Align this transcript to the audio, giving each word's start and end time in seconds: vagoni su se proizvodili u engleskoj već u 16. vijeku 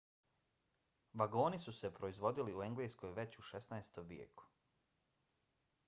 vagoni 1.13 1.59
su 1.65 1.73
se 1.81 1.91
proizvodili 1.99 2.57
u 2.61 2.65
engleskoj 2.69 3.13
već 3.21 3.39
u 3.43 3.47
16. 3.53 4.05
vijeku 4.15 4.49